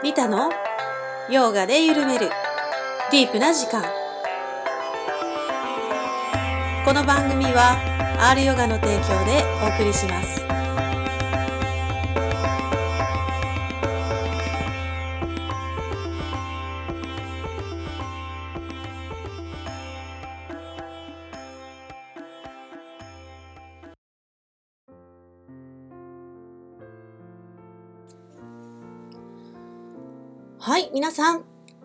[0.00, 0.48] リタの？
[1.28, 2.30] ヨガで緩める。
[3.10, 3.82] ディープな時間。
[6.84, 7.76] この番組は
[8.30, 10.47] R ヨガの提供でお送りします。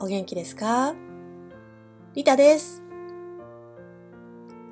[0.04, 0.94] お元気ですか？
[2.14, 2.84] リタです。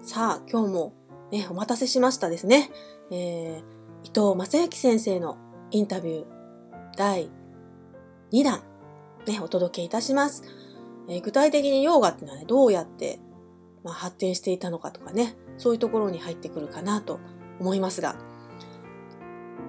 [0.01, 0.93] さあ、今日も
[1.31, 2.69] ね、お待たせしましたですね。
[3.11, 3.59] えー、
[4.03, 5.37] 伊藤正幸先生の
[5.69, 6.25] インタビュー
[6.97, 7.29] 第
[8.33, 8.61] 2弾、
[9.25, 10.43] ね、お届けいたします。
[11.07, 13.21] えー具体的にヨガっていうのはね、どうやって、
[13.85, 17.21] まあ、発展していたのかとかね、そういうところに入ってくるかなと
[17.57, 18.17] 思いますが、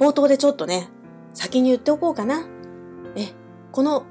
[0.00, 0.88] 冒頭でちょっとね、
[1.34, 2.48] 先に言っておこうかな。
[3.14, 3.28] え、
[3.70, 4.06] この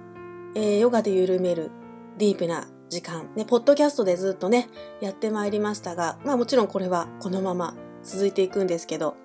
[0.55, 1.71] えーヨガで緩める
[2.17, 4.67] ディープな時間、ね、ポッドキャストでずっとね、
[4.99, 9.15] やってまいりましたが、まあもちろんこれはこのまま続いていくんですけど、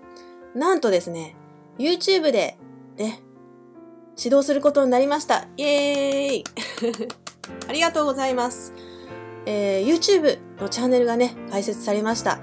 [0.55, 1.35] なんとですね、
[1.79, 2.57] YouTube で
[2.97, 3.21] ね、
[4.17, 5.49] 指導することになりました。
[5.57, 6.45] イエーイ
[7.69, 8.73] ありがとうございます。
[9.47, 12.41] えー YouTube のチャンネルがね、開設されました。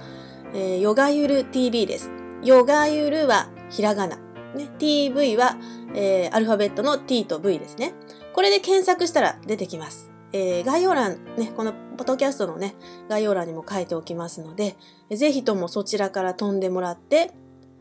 [0.52, 2.10] えーヨガゆる TV です。
[2.42, 4.16] ヨガゆるはひらがな。
[4.54, 5.56] ね、TV は、
[5.94, 7.94] えーアルファベットの T と V ですね。
[8.34, 10.10] これで検索したら出てきます。
[10.32, 12.74] えー概要欄、ね、このポッドキャストのね、
[13.08, 14.76] 概要欄にも書いておきますので、
[15.10, 17.30] ぜひともそちらから飛んでもらって、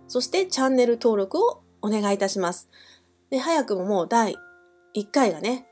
[0.08, 2.70] そしてチャンネル登録をお願いいたします。
[3.32, 4.36] で、早くももう第
[4.96, 5.66] 1回がね、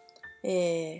[0.44, 1.00] えー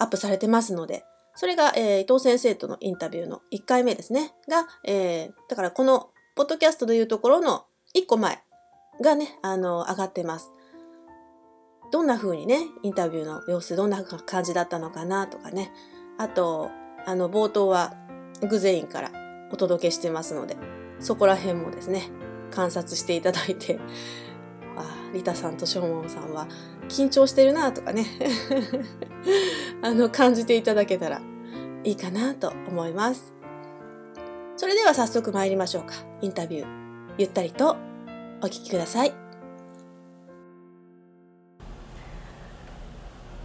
[0.00, 1.04] アップされてますので、
[1.36, 4.34] それが、えー伊藤先生とのインタビューの1回目ですね。
[4.48, 8.42] が、えーだからこのポッドキャストでいうところの1個前
[9.00, 10.50] がね、あの、上がってます。
[11.92, 15.72] どんな風にね、インタビューの様子どんな感じだったのかなとかね。
[16.16, 16.70] あと、
[17.04, 17.92] あの、冒頭は
[18.40, 19.12] グゼインから
[19.52, 20.56] お届けしてますので、
[21.00, 22.08] そこら辺もですね、
[22.50, 23.78] 観察していただいて、
[24.74, 26.48] あリタさんとショーモンさんは
[26.88, 28.06] 緊張してるなとかね、
[29.82, 31.20] あの、感じていただけたら
[31.84, 33.34] いいかなと思います。
[34.56, 35.92] それでは早速参りましょうか。
[36.22, 36.66] インタビュー、
[37.18, 37.76] ゆったりと
[38.40, 39.21] お聞きください。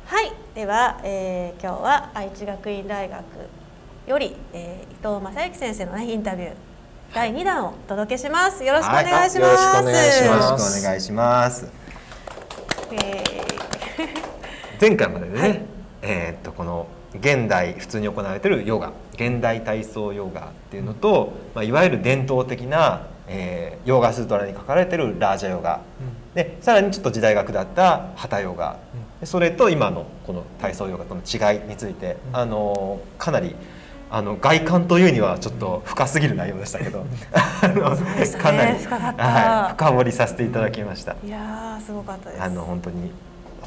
[0.08, 3.24] はい、では、えー今日は愛知学院大学
[4.08, 6.54] より、えー伊藤正幸先生の、ね、インタビュー
[7.14, 8.64] 第2弾をお届けします。
[8.64, 9.40] よろしくお願いします。
[9.40, 11.72] はいよろしくお願いしよろますしくお願いします。
[12.94, 13.24] え
[14.80, 15.62] 前回までね、はい。
[16.04, 16.88] えーっとこの
[17.20, 25.82] 現代普通に行われているヨガ、現代体操ヨガっていうのと、まあいわゆる伝統的な、えーヨガスートラに書かれているラージャヨガ、
[26.34, 28.87] でさらにちょっと時代が下ったハタヨガ、で
[29.24, 33.56] それと今のこの体操ヨガとの違いについて、あのかなり
[34.10, 37.98] あの外観というにはちょっと深すぎる内容でしたけど、 あの
[38.40, 41.14] かなり深かったはい、深掘りさせていただきました。
[41.14, 42.44] ーいやーすごかったです。
[42.44, 43.12] あの本当に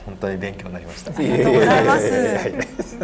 [0.07, 1.11] 本当に勉強になりました。
[1.11, 2.11] ありがとうございます。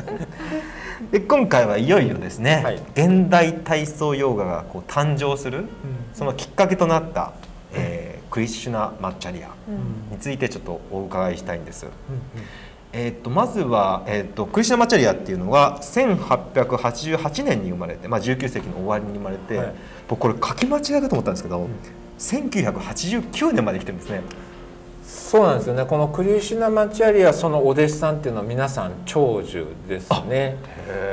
[1.12, 5.66] で今回はいよいよですね、はい現代体操ヨガがこう誕生する、
[6.14, 7.32] そのきっかけとなった、
[7.74, 9.48] えークリシュナ・マッチャリア
[10.10, 11.86] についてちょっとお伺いしたいんです。
[12.92, 19.74] えー、とまずは、えー、とクリシュナ・マッチャリアっていうのが1888年に生まれて、まあ、19世紀の終わりに生まれて、はい
[20.06, 21.66] 僕これ書き間違いかと思ったんですけど、
[22.18, 24.20] 1989年まで来てるんですね。
[25.06, 25.84] そうなんですよね。
[25.84, 30.56] このクリシュナ・マチャリアそのお弟子さんっていうのは皆さん長寿ですね。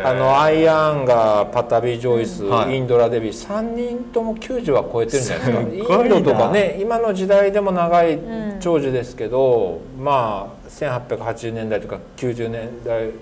[0.03, 2.75] あのアイアンガーパタビ・ジョイス、はい。
[2.75, 6.05] インドラ・デビー3人とも90は超えてるんじゃないですか。
[6.05, 8.59] インドとかね今の時代でも長いうん。
[8.59, 13.13] 長寿ですけど、まあ1880年代とか90年代うん。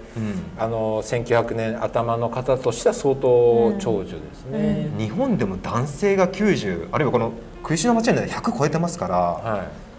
[0.58, 7.34] あの1900年頭の方としては相当長寿ですね、日本でも男性が90あるいはこの
[7.64, 9.91] クリシュナマチャリアで100超えてますからはい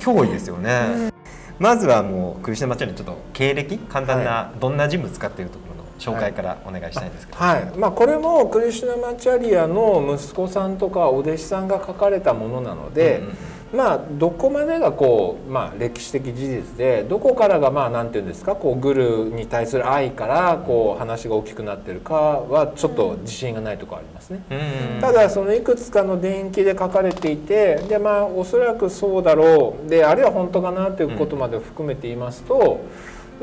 [0.00, 1.12] 脅威ですよね、
[1.58, 7.72] まずはもうクリシュナマチャリアのちょっと経歴簡単な、どんな人物かっていうところの紹介からお願いしたいんですけど、はい。
[7.76, 13.36] まあ、これもクリシュナマチャリアの息子さんとかお弟子さんが書かれたものなので、うんうん
[13.72, 24.42] まあどこまでがこう、まあ、歴史的事実でどこからがまあなんていうんですかこうグルに対する愛からこう話が大きくなってるかはちょっと自信がないところありますね。
[24.50, 32.80] うんただそのいくつかの伝記で書かれていてでまあおそらくそうだろうであるいは本当かなということまで含めて言いますと、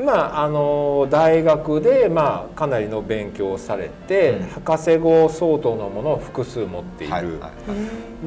[0.04, 7.50] まあ、あの大学で、まあ、かなりの勉強をされて、うん、博士号相当のものを複数持っている、はいはいは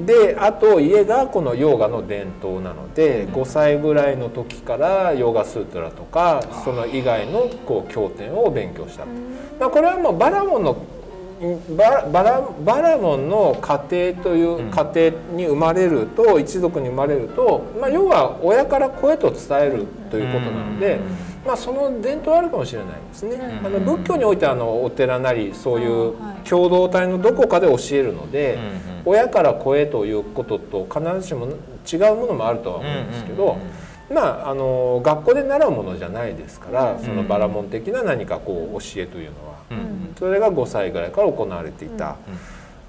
[0.03, 9.05] い、であと家がこのヨーガの伝統なので、うん、5歳ぐらいの時からヨーガスートラとかその以外のこう経典を勉強した、
[9.59, 10.85] まあ、これはもうバラモンの
[11.75, 21.01] ババラバラモンの家庭という家庭に生まれると、一族に生まれると、まあ、要は親から子へと伝えるということなので。
[21.45, 26.13] まあ、その伝統あるかもしれないですね、あの仏教においてはあのお寺なりそういう
[26.47, 28.57] 共同体のどこかで教えるので、
[29.05, 33.57] 親から子へということと必ずしも違うものもあるとは思うんですけど、
[34.09, 39.53] まあ、あの学校で習うものじゃないですからそのバラモン的な何かこう教えというのは、
[40.17, 42.15] それが5歳ぐらいから行われていた。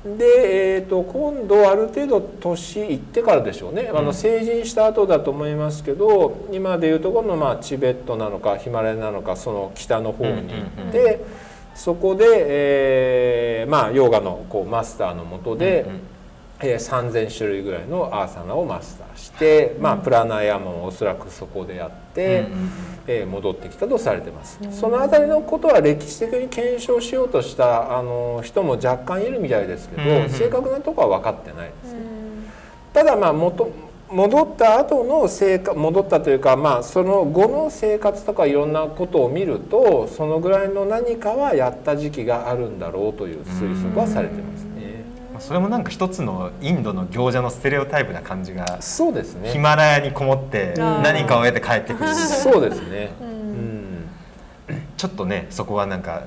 [0.04, 11.24] で、えーと、今度ある程度年いってからでしょうね、あの成人した後だと思いますけど今でいうところの、まあ、チベットなのかヒマラヤなのかその北の方に行って、
[11.74, 15.86] そこで、えー、まあヨガのこうマスターのもとで、
[16.60, 22.46] えー、3,000種類ぐらいのアーサナをマスターして、まあ、プラナヤマもおそらくそこでやって、
[23.06, 24.58] えー、戻ってきたとされてます。
[24.70, 31.98] その辺りのことは歴史的に検証しようとしたあの人も若干いるみたいですけど、正確なとこは分かってないですね。
[32.92, 33.70] ただまあ元
[34.10, 44.73] 戻った後の生活戻ったというか、まあ、その後の生活とかいろんなことを見るとそのぐらいの何かはやった時期があるんだろうという推測はされてます。
[45.40, 49.50] それもなんか一つのインドの行者のステレオタイプな感じがそうですね。
[49.50, 52.14] ヒマラヤにこもって何かを得て帰ってくる。
[52.14, 54.08] そうですね、うん、
[54.96, 56.24] ちょっとねそこはなんか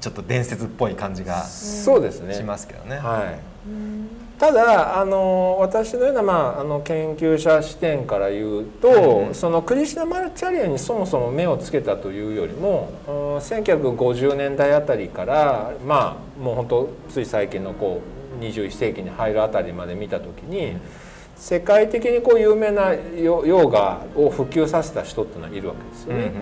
[0.00, 2.34] ちょっと伝説っぽい感じがそうですね。
[2.34, 2.96] しますけどね。
[2.96, 3.36] は
[3.66, 18.00] いただあの私のような、まあ、あの研究者視点から言うと、うん、そのクリシナ・マルチャリアにそもそも目をつけたというよりも1950年代あたりからまあもう本当つい最近のこ
[18.40, 20.78] う21世紀に入るあたりまで見た時に
[21.40, 26.32] 世界的にこう有名なヨーガを普及させた人っていうのはいるわけですよね。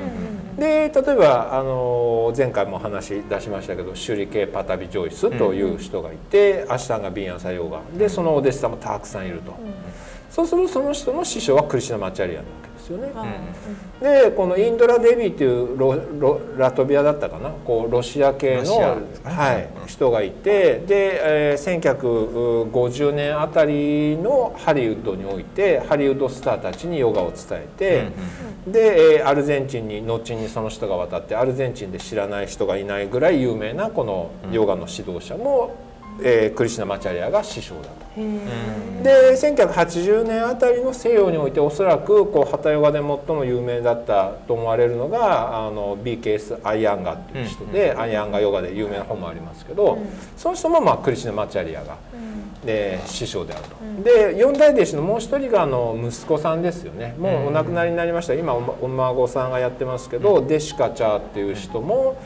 [0.58, 9.54] で例えばあの前回も話出しましたけどシュリケ・パタビ・ジョイスという人がいて、アシタンガ・ビンアサヨーガでそのお弟子さんもたくさんいると。
[10.30, 13.12] そうするとその人の師匠はクリシナ・マチャリアなわけですよね。
[14.00, 17.50] でこのインドラ・デビーっていうロロラトビアだったかな？
[17.50, 18.78] こうロシア系の、
[19.24, 28.08] はい、人がいてで、えー、1950年あたりのハリウッドにおいてハリウッドスターたちにヨガを伝えて、
[28.66, 35.87] で、えー、アルゼンチンに後にその人が渡ってアルゼンチンで知らない人がいないぐらい有名なこのヨガの指導者も、
[36.22, 38.08] えー、クリシナ・マチャリアが師匠だと。
[39.02, 49.98] で1980年あたりの西洋においておそらくこうハタヨガで最も有名だったと思われるのがあの BKS アイアンガっていう人で、アイアンガヨガで有名な本もありますけど、
[50.36, 51.96] その人もまあクリシナ・マチャリアが、
[52.64, 54.02] で師匠であると。
[54.02, 57.14] で四代弟子のもう一人があの息子さんですよね。
[57.18, 58.34] もうお亡くなりになりました。
[58.34, 62.16] 今お孫さんがやってますけど、デシカチャーっていう人も。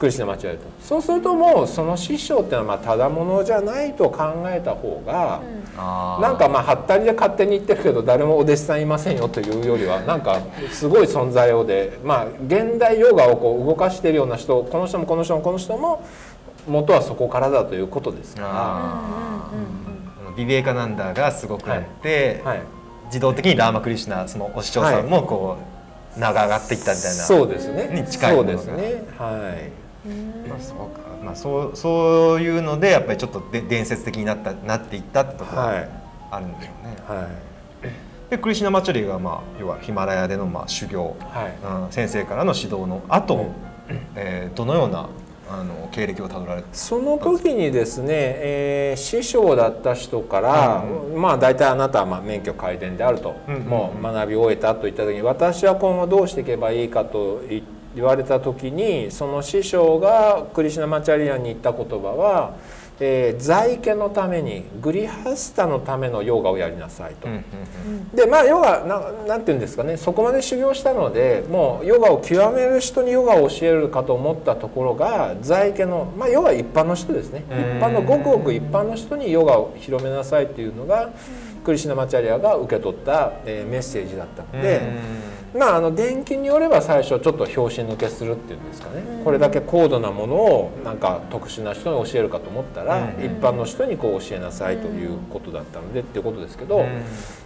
[0.00, 16.02] クリスナ間違えるとそうするともうその師匠っていうのはまあただものじゃないと考えた方が、うん、なんかまあはったりで勝手に言ってるけど誰もお弟子さんいませんよというよりはなんかすごい存在をでまあ現代ヨガをこう動かしているような人この人もこの人もこの人も
[16.66, 20.10] 元はそこからだということですから。
[20.36, 22.58] ビビエカナンダーがすごくあって、はい。
[22.58, 22.66] はい、
[23.06, 25.58] 自動的にラーマクリシナそのお師匠さんもこ
[26.16, 27.24] う、名が上がっていったみたいな。
[27.24, 27.90] そうですね。
[27.92, 29.04] に近いそうですね。
[29.18, 29.89] はい
[30.48, 35.88] まあ、そうか、まあ、そうそういうのでやっぱりちょっとで伝説的になったなっていったってところが
[36.30, 36.96] あるんでしょうね。
[37.06, 37.28] はい、はい
[38.30, 41.84] でクリシナマチャリが、まあ、要はヒマラヤでの、まあ、修行、はい。
[41.84, 43.52] うん、先生からの指導の後、うん。
[44.14, 45.08] えー、どのような
[45.50, 57.79] あの経歴をたどられその時にですね、えー、師匠だった人から、うん、まあ大体あなたはまあ免許改善であると、うん、もう学び終えたといった時に私は今後どうしていけばいいかと言って。
[57.94, 62.56] 言われた時にその師匠がクリシナマチャリアンに言った言葉は、
[63.00, 67.26] えー、在家のためにグリハスタのためのヨガをやりなさいと。
[68.14, 81.10] でまあヨガななんて言うんですかねそこまで修行したのでもうヨガを極める人にヨガを教えるかと思ったところが在家のまあヨガ一般の人ですね一般のごくごく一般の人にヨガを広めなさいっていうのが
[81.64, 85.29] クリシナマチャリアが受け取った、えー、メッセージだったので。
[85.54, 93.24] まあ、あの電気によれば最初ちょっと拍子抜けするっていうんですかね、これだけ高度なものをなんか特殊な人に教えるかと思ったら、うん。
[93.24, 97.02] 一般の人にこう教えなさいということだったのでっていうことですけど、うん。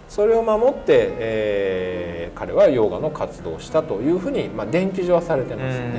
[0.09, 5.93] それを守って、えー彼はヨガの活動をしたというふうに、まあ、伝記上はされてますね。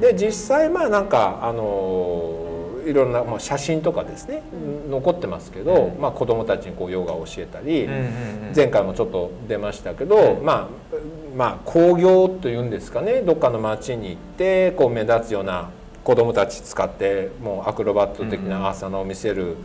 [0.00, 2.41] で実際まあなんかあの
[2.86, 4.42] いろんな、まあ、写真とかですね
[4.88, 8.52] 残ってますけど、まあ、子どもたちにこうヨガを教えたり、うんうんうん。
[8.54, 10.96] 前回もちょっと出ましたけど、まあ
[11.36, 15.70] まあ興行というんですかねどっかの町に行ってこう目立つような
[16.04, 19.56] 子どもたち使ってもうアクロバット的なアーサナを見せる。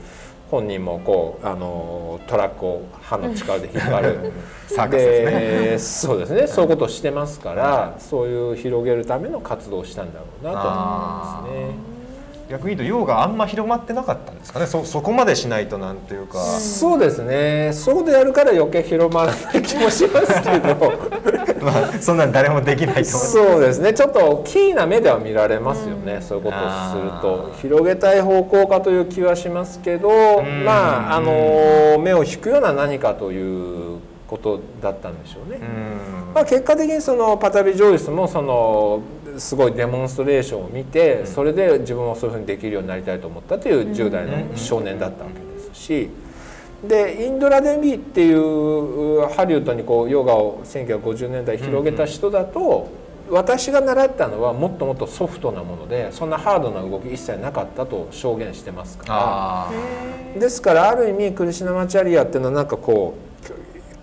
[0.50, 4.32] 本人もこうあのトラックを歯の力で引っ張る。
[4.70, 5.32] ですね。
[5.72, 6.48] でそうですね。
[6.48, 11.97] そういうことをしてますからそういう広げるための活動をしたんだろうなと思いますね。
[12.50, 14.68] 逆に言うとヨガあんま広まってなかったんですかね。
[14.68, 17.72] そそこまでしないとなんていうか、そうですね。
[17.74, 20.94] そうでやるから余計広まらない気もしますけど。
[21.60, 23.94] まあ、そんなん誰もできないと思うそうですね。
[23.94, 26.60] ちょっとキーな目では見られますよね、そういうことを
[26.92, 27.52] すると。
[27.62, 30.10] 広げたい方向かという気はしますけど
[30.42, 30.64] ん。
[30.64, 35.60] まああの目を引くような何かということだったんでしょうね。
[35.62, 36.34] うん。
[36.34, 39.02] まあ、結果的にそのパタビ・ジョイスもその
[39.40, 46.10] すごいデモンストレーションを見てそれで自分もそういうふうにできるようになりたいと思ったという10代の少年だったわけですし
[46.88, 52.90] でインドラ・デビーっていうハリウッドにこうヨガを1950年代広げた人だと
[53.30, 59.14] 私が習ったのはもっともっとソフトなものでそんなハードな動き一切なかったと証言してますから。
[59.14, 59.72] あ
[60.38, 63.27] ですからある意味クリシュナマチャリアっていうのはなんかこう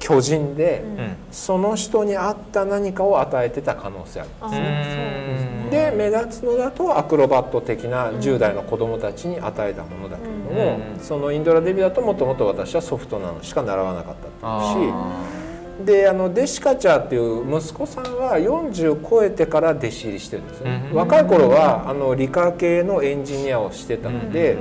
[0.05, 1.17] 巨人で、ーうん。
[1.33, 11.01] その人に合った何かを与えてた可能性あるあそうですねで目立つのだとアクロバット的な10代の子供たちに与えたものだけれども、うん。
[11.01, 20.97] そのインドラデビだともともと私はソフトなのしか習わなかったっていうしあであのデシカチャーっていう息子さんは40超えてから弟子入りしてるんですよね、うん。
[20.99, 24.57] 若い頃はあの理科系のエンジニアをしてたので、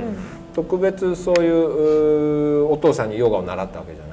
[0.55, 4.12] 特別そういううお父さんにヨガを習ったわけじゃない。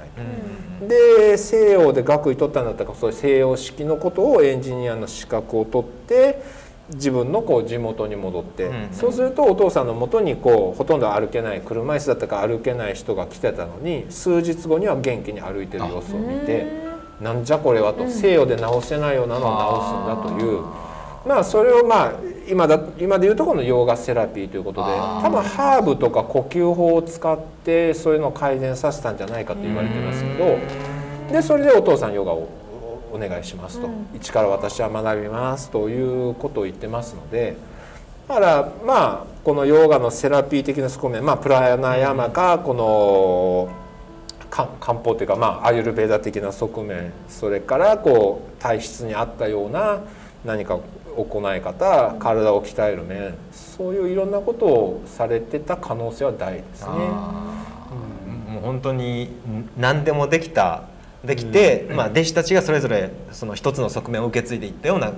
[0.88, 6.42] で西洋で学位取ったんだったらそういう西洋式のことをエンジニアの資格を取って
[6.94, 16.66] 自分のこう地元に戻って、うんそうするとお父さんのもとにこうほとんど歩けない車椅子だったか歩けない人が来てたのに数日後には元気に歩いてる様子を見て
[17.20, 18.08] なんじゃこれはと。
[18.08, 20.89] 西洋で治せないようなのを治すんだという。
[21.26, 22.12] まあそれをまあ
[22.48, 30.58] 今だ今でいうとこのヨーガセラピーということで多分ハーブとか呼吸法を使ってそういうのを改善させたんじゃないかと言われてますけど
[31.30, 32.48] でそれでお父さんヨガを
[33.12, 37.56] お願いしますと、一から私は学びますということを言ってますので
[38.28, 43.68] だからまあこのヨガのセラピー的な側面まあプラナヤマかこの
[44.48, 50.00] か漢方というか、まあ、アユルベーダ的な側面それからこう体質に合ったような
[50.44, 50.78] 何か
[51.24, 56.88] 行い方体を鍛える面そういういろんなことをされてた可能性は大ですね。
[56.88, 59.30] もう本当に
[59.76, 60.84] 何でもできた
[61.24, 65.12] できて、まあ、弟子たちがそれぞれその一つの側面を受け継いでいったような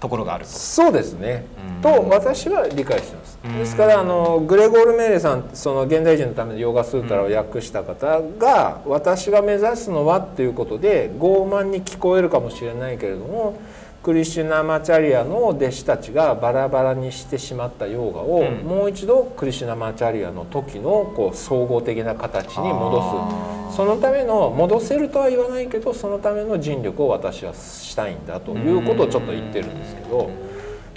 [0.00, 0.50] ところがあると。
[0.50, 1.44] そうですね、
[1.76, 1.82] うん。
[1.82, 3.58] と私は理解してます、うん。
[3.58, 13.58] ですからあのグレゴール・メーレさんその現代人のためのヨガスータラを訳した方が、私が目指すのはっていうことで傲慢に聞こえるかもしれないけれども
[14.08, 30.30] クリシュナマチャリアの弟子たちがバラバラにしてしまったヨガを、うんもう一度クリシュナマチャリアの時のこう総合的な形に戻すそのための戻せるとは言わないけどそのための尽力を私はしたいんだということをちょっと言ってるんですけど。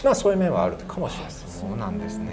[0.06, 1.60] まあそういう面はあるかもしれないです。
[1.60, 2.32] そうなんですね。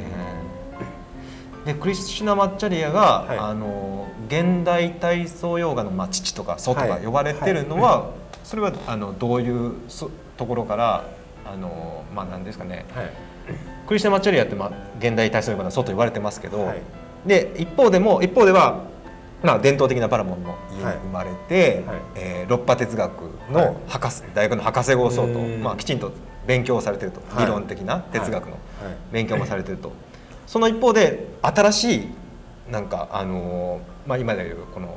[1.67, 8.11] でクリスチュナ・マッチャリアが、はいあの現代体操ヨガの、まあ、父とか祖とはいか呼ばれてるのは、
[8.45, 11.05] それはあのどういうそところから
[11.45, 12.87] あのまあ何ですかね。
[12.95, 13.11] はい。
[13.87, 16.83] クリスチャン・マッチャリアって、まあ、現代体操ヨガの祖と言われてますけど、はい。
[17.27, 18.85] で一方でも一方では、
[19.43, 21.97] まあ、伝統的なパラモンの家に生まれて、はい。
[22.17, 23.53] えー六波哲学はい。
[23.53, 25.63] の博士、大学の博士号相当、うん。
[25.63, 26.13] まあ、きちんと
[26.47, 27.47] 勉強をされてると、はい。
[27.47, 28.61] 理論的な哲学のはい。
[29.13, 29.93] 勉強もされてると、
[30.47, 32.09] その一方で新しい
[32.71, 34.97] なんかあのーまあ、今でいうこの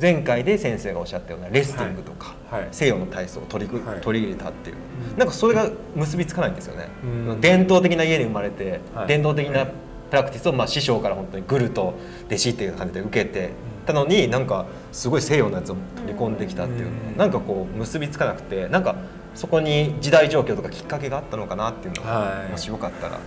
[0.00, 2.60] 前回で先生がおっしゃったようなレスティングとか、はい。
[2.62, 2.68] はい。
[2.72, 4.00] 西洋の体操を取り,、はい。
[4.00, 4.76] 取り入れたっていう、
[5.16, 6.88] なんかそれが結びつかないんですよね。
[7.02, 7.40] うん。
[7.40, 9.06] 伝統的な家に生まれて、はい。
[9.08, 9.72] 伝統的なプ
[10.16, 11.94] ラクティスを、まあ、師匠から本当にグルと
[12.26, 13.50] 弟子っていう感じで受けて
[13.84, 16.86] たのになんかすごい西洋のやつを取り込んできたっていう。
[16.86, 18.96] のなんかこう結びつかなくてなんか
[19.34, 22.50] そこに時代状況とかきっかけがあったのかなっていうのが、はい。
[22.50, 23.18] もしよかったら。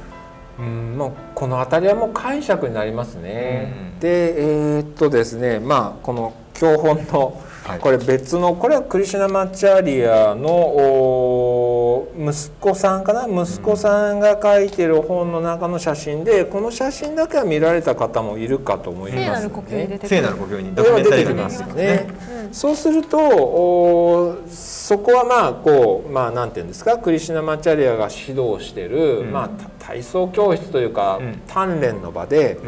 [0.62, 3.74] うん、もうこの辺りはもう解釈になりますね。
[3.86, 10.50] うんで、えーっとですね、まあこの教本のはいこれ別のこれはクリシュナマチャリアの
[12.17, 13.03] お息子さん。
[13.03, 18.62] かな息子さんが書いてる本の中の写真でこの写真だけは見られた方もいる。
[18.62, 22.08] かと思います聖なる呼吸に出てく聖るなる呼吸に出てきますすよね。
[22.46, 22.53] うん。
[22.53, 26.98] そうするとおそこはまあこうまあなんていうんですか？
[26.98, 29.31] クリシュナマチャリアが指導してる、うん。
[29.31, 31.41] まあた体操教室というか、うん。
[31.48, 32.60] 鍛錬の場で、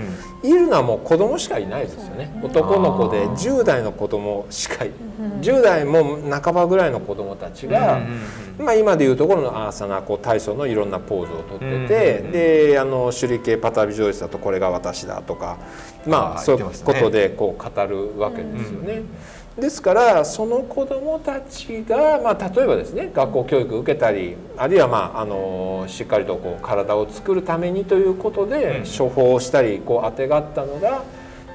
[0.43, 2.33] いるのはもう子供しかいないですよね。
[2.43, 3.33] 男の子であー。
[3.33, 4.91] 10代の子供しかい、
[5.41, 8.01] 10代も半ばぐらいの子供たちが。
[8.59, 15.57] まあ、今でいうところのアーサナこう体操のいろんなポーズをとってて、うんうんうんであの手裏剣パタビジョイスだとこれが私だとか
[16.05, 19.03] まあそういうことでこう語るわけですよね。
[19.57, 31.03] ですからその子どもたちが、まあ、例えばですね学校教育を受けたりあるいは、まあ、あのしっかりとこう体を作るためにということで処方したりこうあてがったのが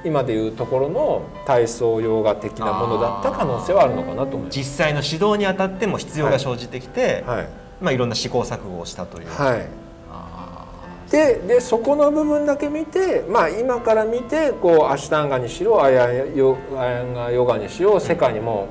[0.05, 4.57] 今でいうところの体操ヨガ的なものだった可能性はあるのかなと思います。
[4.57, 7.49] 実際の指導にあたっても必要が生じてきて、はい。
[7.81, 9.67] まあ、いろんな試行錯誤をしたという、はい。
[10.11, 10.65] あ
[11.11, 18.67] ででそこの部分だけ見て、まあ、今から見てこうアシュタンガにしろアヤヨアヤンガヨガにしろ世界にも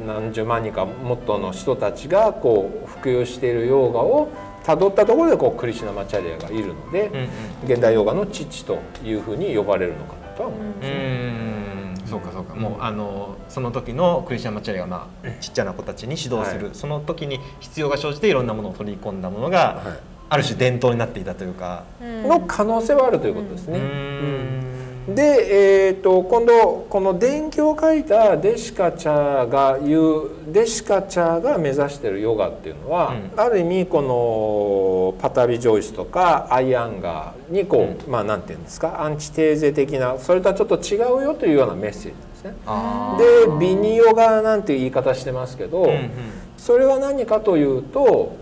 [0.00, 0.06] うん。
[0.06, 4.28] 何十万人かもっとの人たちがこう普及しているヨガを
[4.64, 7.28] たどったところでこうクリシュナマチャリアがいるので、ーうんうん。
[7.72, 10.86] 現代ヨガの父というふうに呼ばれるのかなとは思います。
[10.86, 11.96] うーん。
[12.06, 12.54] そうかそうか。
[12.54, 16.74] もうあのその時のクリスチャン・マチャリが、まあ、ちっちゃな子たちに指導する、はい。
[16.74, 19.98] その時に必要が生じていろんなものを取り込んだものが、はい。
[20.28, 21.84] ある種伝統になっていたというか。
[22.00, 23.78] の可能性はあるということですね。
[23.78, 24.65] うん
[25.08, 42.54] で、えー、と今度この伝記を書いたデシカチャが言うデシカチャが目指しているヨガっていうのは、うある意味このパタビジョイスとかアイアンガーにこう、まあなんていうんですかアンチテーゼ的なそれとはちょっと違うよというようなメッセージですね。
[42.66, 46.10] あでビニヨガなんていう言い方してますけど、ーうんうん。
[46.56, 48.36] それは何かというと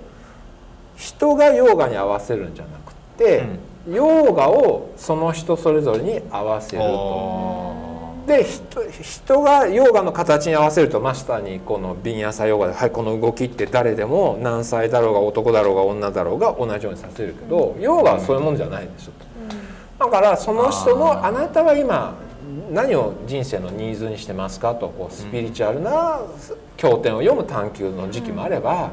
[0.97, 3.44] 人がヨガに合わせるんじゃなくて、
[3.88, 7.84] ヨガをその人それぞれに合わせると。
[8.26, 20.06] で人人がヨガの形に合わせるとまさにこのビンヤサヨガで、はい、この動きって誰でも何歳だろうが男だろうが女だろうが同じようにさせるけどヨガはそういうもんじゃないでしょと。
[20.06, 22.14] だからその人のあなたは今
[22.70, 26.20] 何を人生のニーズにしてますかとこうスピリチュアルな
[26.76, 28.90] 経典を読む探求の時期もあれば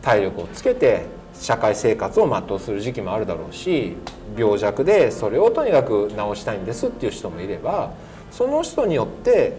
[0.00, 1.06] 体力をつけて
[1.40, 3.96] 社会生活を全うする時期もあるだろうし
[4.36, 7.92] 病弱でそれをとにかく治したいんですっていう人もいれば
[8.30, 9.56] その人によって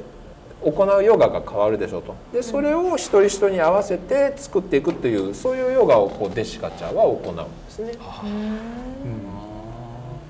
[0.64, 2.16] 行うヨガが変わるでしょうと。
[2.32, 7.94] でそれを一人一人に合わせて作っていくというそういうヨガをこうデシカチャーは行うんですね。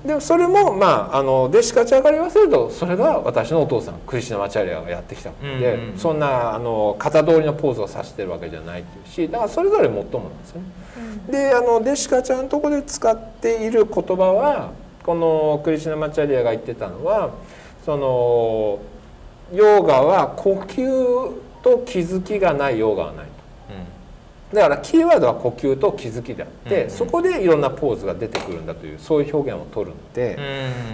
[0.04, 10.68] でもそれもまああの弟子カチャーから言わせるとそれが私のお父さんクリシュナマチャリアがやってきたことで、うんうんそんなあの型通りのポーズを指してるわけじゃないっていうしだからそれぞれもっともなんですよね。
[11.30, 14.72] であの弟子カチャーのとこで使っている言葉は
[15.04, 17.30] このクリシュナマチャリアが言ってたのは
[17.84, 18.78] その
[19.52, 23.31] ヨガは呼吸と気づきがないヨガはないと。
[24.52, 26.90] だからキーワードは呼吸と気づきであって、うん。
[26.90, 30.36] そこでいろんなポーズが出てくるんだというそういう表現を取るので、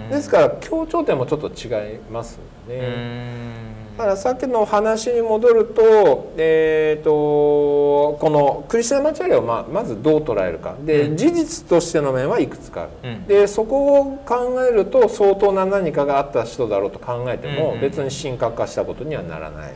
[0.05, 0.09] うん。
[0.09, 2.79] ですから強調点もちょっと違いますようね。
[2.79, 3.97] ん。
[3.97, 10.75] だからさっきの話に戻ると,、えー、とこのクリスチャンマチャリアをまあまずどう捉えるか。
[10.85, 11.17] で、うん。
[11.17, 13.25] 事実としての面はいくつかある、うん。
[13.25, 17.73] でそこを考えると相当な何かがあった人だろうと考えても、うん。
[17.73, 19.73] うん別に神格化したことにはならない。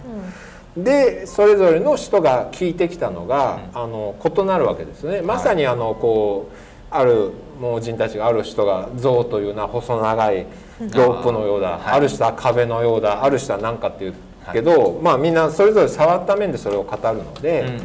[0.75, 5.21] でそれぞれの人が聞いてきたのが、あの異なるわけですね。
[5.21, 6.55] まさにあのこう
[6.89, 10.45] ある盲人たちがある人が象というのは細長い
[10.79, 11.81] ロープのようだ、はい。
[11.93, 14.13] ある人は壁のようだある人は何かっていう
[14.51, 17.81] けど、まあみんなそれぞれ触った面でそれを語るので、うんうん。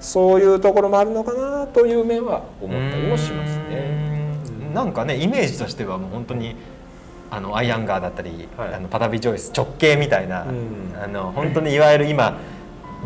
[0.00, 4.42] そういうところもあるのかなという面は思ったりもしますね。
[4.68, 4.74] うん。
[4.74, 6.56] なんかねイメージとしてはもう本当に
[7.30, 8.74] あのアイアンガーだったり、はい。
[8.74, 10.94] あのパタビジョイス直径みたいな、うん。
[11.02, 12.38] あの本当にいわゆる今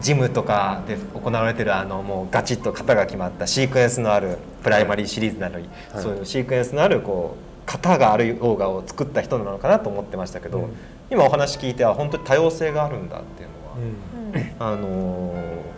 [0.00, 5.66] ジムとかで行われてるあのもうガチッと型が決まったシークエンスのあるプライマリーシリーズなり、はい。
[6.02, 10.76] そういうシークエンスのあるこう型があるヨガを作った人なのかなと思ってましたけど、うん。
[11.10, 14.74] 今お話聞いては本当に多様性があるんだっていうのは、うん。
[14.74, 15.74] あのー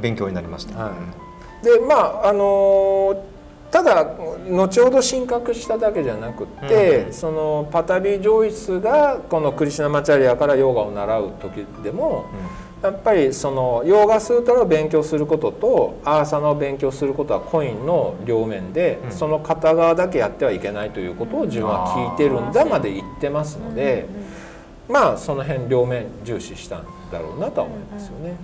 [0.00, 0.84] 勉強になりました。
[0.84, 0.92] は
[1.62, 1.64] い。
[1.64, 3.22] でまああの
[3.70, 12.26] ただ後ほど神格しただけじゃなくって、うんそのパタビ・ジョイスがこのクリシュナマチャリアからヨガを習う時でも、
[12.82, 24.06] やっぱりそのヨーガスートラを勉強することとアーサナを勉強することはコインの両面で、うんその片側だけやってはいけないということを自分は聞いてるんだまで言ってますので。
[24.90, 28.34] まあその辺両面重視したんだろうなとは思いますよね。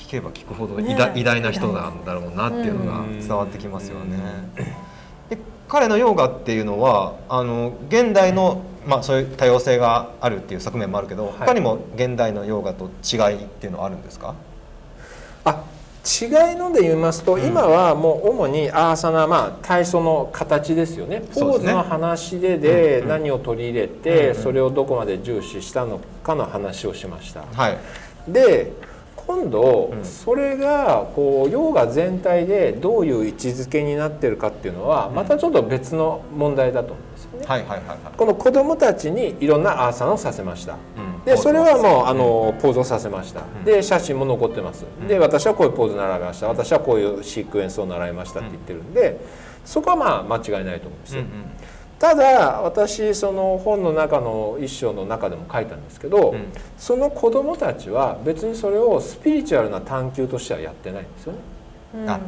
[0.00, 4.16] 聞けば聞くほど偉ね大,、偉大な人なんだろうなっていうのが伝わってきますよね。
[5.28, 14.34] で彼のヨガっていうのはあの現代の、まあ、そういう多様性があるっていう側面もあるけど、他にも現代のヨガと違いっていうのはあるんですか？
[15.44, 15.64] あ
[16.02, 21.20] 違いので言いますと、今はもう主にアーサナ、まあ、体操の形ですよね。
[21.20, 27.44] ポーズの話でで何を取り入れて、それをどこまで重視したのかの話をしました。
[27.52, 27.78] はい、
[28.26, 28.72] で
[29.30, 37.46] 今度それがこうヨガ全体でどういう位置づけになってるかっていうのはまたちょっと別の問題だと思うんですよね。
[37.46, 37.98] はいはいはいはい。
[38.16, 40.74] この子供たちにいろんなアーサナをさせました。
[40.74, 41.24] うん。
[41.24, 46.48] でそれはもうあのポーズをさせました、で写真も残ってます、で私はこういうポーズ習いました。
[46.48, 49.20] 私はこういうシークエンスを習いましたって言ってるんで
[49.64, 51.22] そこはまあ間違いないと思うんですよ、
[52.00, 61.38] ただ私その本の中の一章の中でも書いたんですけど、んその子供たちは別にそれをスピリチュアルな探求としてはやってないんですよね。
[62.06, 62.20] あ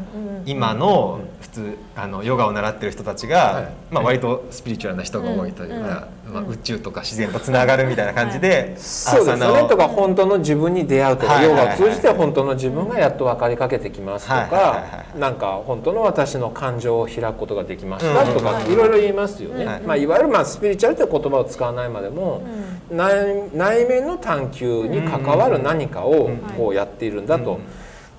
[0.45, 3.73] 今の普通あのヨガを習ってる人たちが、はい。
[3.91, 9.69] まあ、割とスピリチュアルな人が多いというか、まあ、宇宙とか自然とつながるみたいな感じで、そうですね。
[9.69, 11.47] とか本当の自分に出会うとか、はい。
[11.49, 11.61] はいはい。
[11.63, 14.43] ヨガを通じて本当の自分がやっと分かりかけてきますとはい。
[14.43, 14.51] はい。
[14.51, 14.61] はい。
[14.61, 18.45] かはなんか本当の私の感情を開くことができましたとうん。
[18.45, 18.75] かい。
[18.75, 22.45] ろいろ言いますよね、はいまあ、いわゆるまあスピリチュアルという言葉を使わないまでも、
[22.91, 27.61] 内内面の探求に関わる何かをこうやっているんだと、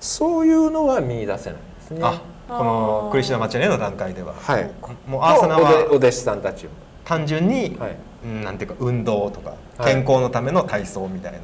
[0.04, 2.00] そういうのは見出せないですね。
[2.02, 4.70] あこのクリシナマチャネの段階では、はい、
[5.06, 6.72] もうアーサナお弟おは弟子さんたちも。
[7.06, 7.96] 単純に、はい。
[8.24, 9.94] うんなんていうか運動とかはい。
[9.94, 11.38] 健康のための体操みたいな、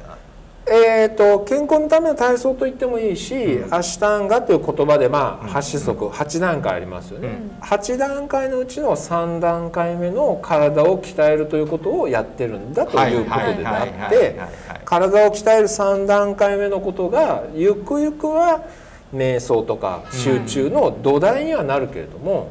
[0.73, 7.29] えー、と健康のための体操と言ってもいいし、アシュタンガという言葉で、まあ、8子則8段階ありますよね、
[7.61, 14.39] 8段階のうちの3段階目の体を鍛えるということをやってるんだということであって
[14.85, 18.63] 体を鍛える3段階目のことがゆくゆくは
[19.13, 22.49] 瞑想とか集中の土台にはなるけれども、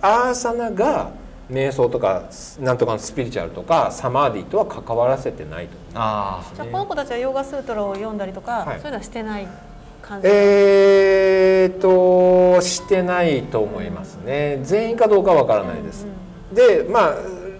[0.00, 1.12] アーサナが
[1.52, 2.24] 瞑想とか
[2.60, 5.76] なんとかのスピリチュアルとかサマーディとは関わらせてないと。
[5.94, 8.80] あじゃあこの子たちはヨガスートラを読んだりとか、はい。
[8.80, 9.46] そういうのはしてない
[10.00, 14.60] 感じ、えーとしてないと思いますね。
[14.62, 16.06] 全員かどうかわからないです。
[16.52, 17.14] でまあ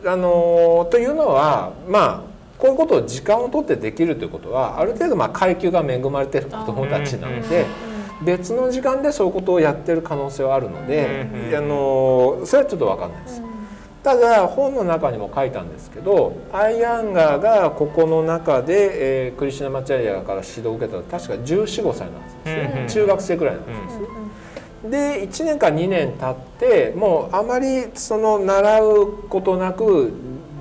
[0.05, 7.67] あのというのはまあこういうことを時間を取ってできるということはある程度まあ階級が恵まれてる子どもたちなので
[8.25, 11.27] 別の時間でそういうことをやってる可能性はあるので
[11.57, 13.43] あのそれはちょっと分かんないです。
[14.03, 24.07] ただ本の中にも書いたんですけどアイアンガーがここの中で、えークリシュナマチャリアから指導を受けたのは確か1415歳なんですね、中学生くらいなんですね。
[24.91, 30.13] で1年か2年経ってもうあまりその習うことなく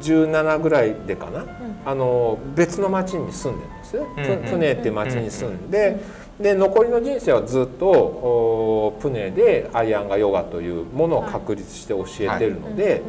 [0.02, 1.46] 17ぐらいでかな、
[1.86, 6.00] あの別の町に住んでるんですよ、うんうんププネっていう町に住んで、
[6.42, 13.02] で残りの人生はずっとおプネでアイアンガヨガというものを確立して教えてるので。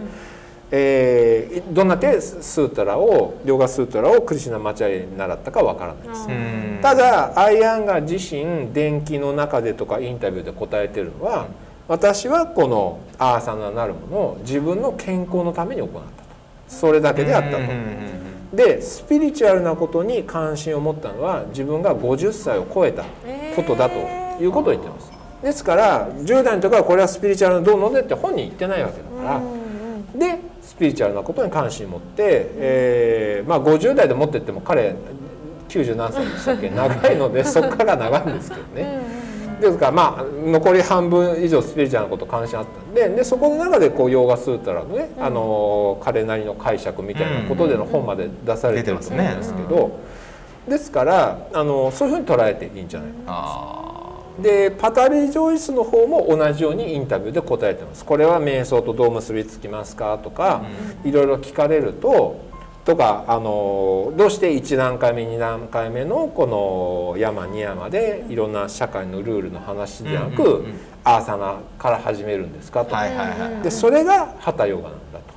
[0.74, 6.26] えーどんな手スータラをヨガスータラをクリシュナマチャリアに習ったかわからないです。
[6.26, 11.46] うんただアイアンガ自身電気の中でとかインタビューで答えてるのは
[11.88, 16.06] 私はこのアーサナなるものを自分の健康のために行ったと
[16.68, 17.58] それだけであったと。
[18.52, 23.04] でスピリチュアルなことに関心を持ったのは自分が50歳を超えた
[23.56, 23.94] ことだと
[24.42, 25.10] いうことを言ってます。
[25.42, 29.40] ですから10代の時からこれはスピリチュアルなどうのでって本人言ってないわけだから。
[30.18, 34.94] でスピリチュアルなことに関心を持って、えーまあ、50代で持ってっても彼
[35.68, 36.68] 90何歳でしたっけ？
[36.70, 39.21] 長いのでそこから長いんですけどね。
[39.62, 50.00] ですからまあ残り半分以上スピリチュアルなこと関心あったんででそこの中でこうヨーガスータラのね、あの彼なりの解釈みたいなことでの本まで出されてると思うんですけど、
[50.68, 53.82] ですからあのそういうふうに捉えていいんじゃないかあ
[54.40, 58.04] でパタリー・ジョイスの方も同じようにインタビューで答えてます。
[58.04, 60.62] これは瞑想とどう結びつきますかとか、
[61.04, 62.51] いろいろ聞かれると
[62.84, 66.46] とかあのどうして1段階目2段階目のこ
[67.14, 70.74] の山2山でいろんな社会のルールの話でなく、うんうんうん。
[71.04, 75.32] アーサナから始めるんですかと、はいはいはいでそれがハタヨガなんだと。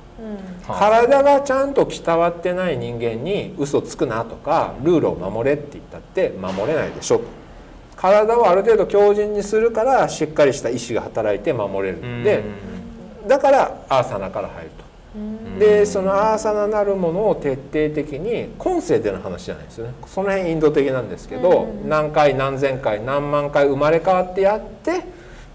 [0.66, 7.20] 体がちゃんと鍛わってない人間に嘘つくなとかルールを守れって言ったって守れないでしょ
[7.96, 12.42] 体をある程度強靭にするからしっかりした意志が働いて守れるんで
[13.28, 14.86] だからアーサナから入ると。
[15.58, 19.94] でそのアーサナなるものを徹底的に今世での話じゃないですよね。
[20.06, 25.04] その辺インド的なんですけど、何回何千回何万回生まれ変わってやって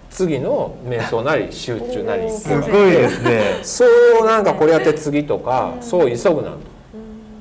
[0.09, 3.59] 次の瞑想なり集中なりすごいですね。
[3.63, 3.85] そ
[4.21, 6.71] うなんかこれやって次とか、そう急ぐなと。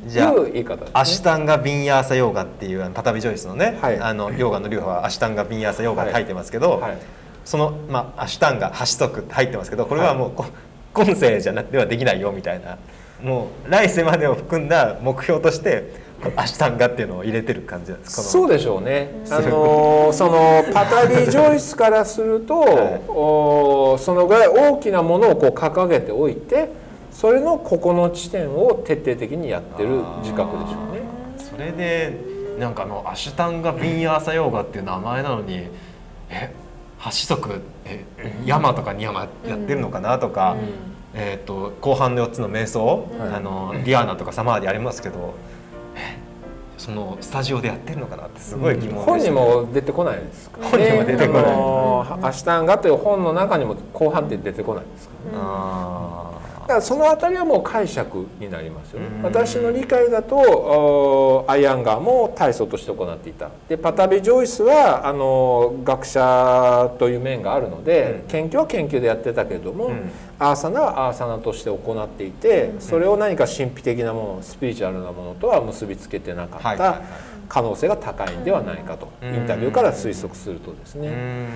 [0.07, 4.01] じゃあいう言い方です、ね、アシュタンガ・ビンヤーサヨーガっていうあのパタビジョイスのね、はい。
[4.01, 6.99] あのヨーガの流派はアシュタンガ・ビンヤーサヨーガって入ってますけど、はい。
[7.45, 10.47] その、まあ、アシュタンガ8足って入ってますけどこれはもう、こ
[10.93, 12.79] 今世じゃなくてはできないよみたいな。
[13.23, 15.93] もう来世までを含んだ目標として
[16.37, 18.29] アシュタンガっていうのを入れてる感じなんですこの。
[18.29, 19.11] そうでしょうね。
[19.31, 23.01] あのそのパタリジョイスからすると、 はい。
[23.09, 26.69] おそのぐらい大きなものをこう掲げておいて、
[27.11, 31.01] それのここの地点を徹底的にやってる自覚でしょうね。
[31.39, 32.15] それで
[32.59, 35.69] なんかあのアシュタンガ・ビンヤーサヨーガっていう名前なのに
[36.29, 36.53] え
[37.01, 38.05] 8足え
[38.45, 40.57] 山とかに山やってるのかなとか、
[41.15, 45.35] えー、と後半の4つの瞑想、はいあのディアーナとかサマーディありますけど
[45.97, 46.19] え
[46.77, 50.63] そのスタジオでやってるのかなってすごい疑問でした、本にも出てこないですか。
[50.63, 51.45] 本にも出てこない。
[51.45, 55.39] あのアシュタンガという本の中にも後半って出てこないですからね。
[55.43, 56.10] あだ
[56.71, 59.07] からそのあたりはもう解釈になりますよね。
[59.07, 59.23] うん。
[59.23, 63.51] 私の理解だとおアイアンガーも体操として行っていた。
[63.69, 70.11] でパタビ・ジョイスはあの学者という面があるので、研究は研究でやってたけれども、うん。
[70.39, 77.03] アーサナはアーサナとして行っていてそれを何か神秘的なものスピリチュアルなものとは結びつけてなかった
[77.49, 79.09] 可能性が高いんではないかと。
[79.21, 79.35] うん。
[79.35, 81.49] インタビューから推測するとですね。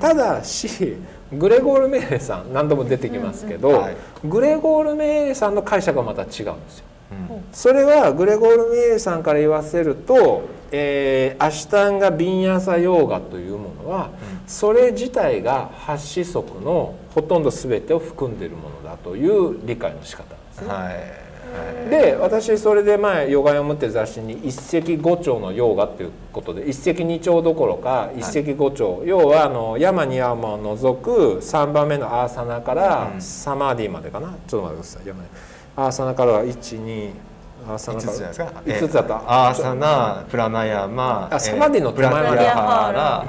[0.00, 0.96] ただし
[1.32, 6.34] グレゴール・メーレさん何度も出てきますけど、はいグレゴール・メーレさんの解釈はまた違うんで
[6.70, 6.84] すよ。
[7.30, 14.10] うんそれはグレゴール・メーレさんから言わせると、えーアシュタンガ・ビンヤサヨーガというものは、
[14.46, 20.68] それ自体が八子則のほとんど全てを含んでいるものだという理解の仕方ですね。
[20.68, 21.25] はいはい
[21.90, 33.20] で私それで前「ヨガ読む」って雑誌に一石五鳥のヨーガっていうことで一石二鳥どころか一石五鳥、要はあの山に山を除く3番目のアーサナからうん。
[33.20, 34.34] サマーディまでかな？
[34.46, 35.06] ちょっと待ってください。
[35.06, 35.28] 山に
[35.76, 37.10] アーサナから12
[37.68, 42.28] アーサナ5つじゃないですか？5つだった、えーアーサナプラナヤマあサマディの手前まで。
[42.28, 43.26] プラティアハ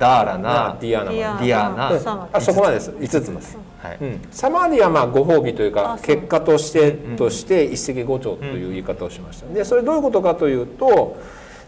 [0.00, 2.90] ダーラナディアナディアナあそこまでです。
[2.90, 3.98] 5つです、はい。
[4.00, 9.46] うん、サマーディはまあご褒美というか結果としてとして一石五鳥という言い方をしました。
[9.52, 11.18] でそれどういうことかというと、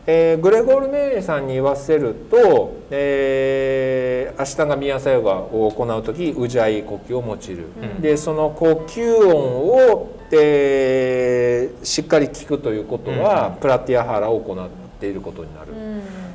[0.07, 7.67] えーグレゴール・メーレさんに言わせると、えー、アシュタンガミヤサヨガを行う時ウジャイ呼吸を用いる、
[8.01, 14.69] でその呼吸音を、えーしっかり聞くということは、プラティアハラを行っ
[15.01, 15.69] ていることになる。